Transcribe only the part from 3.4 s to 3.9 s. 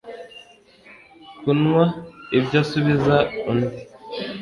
undi